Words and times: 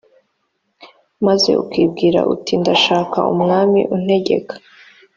maze 1.25 1.49
ukibwira 1.63 2.19
uti 2.33 2.53
ndashaka 2.61 3.19
umwami 3.33 3.81
untegeka 3.95 4.53